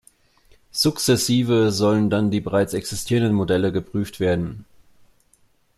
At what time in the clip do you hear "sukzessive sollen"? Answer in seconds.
0.71-2.09